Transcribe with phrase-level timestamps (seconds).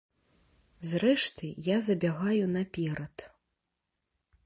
[0.91, 3.15] Зрэшты, я забягаю наперад.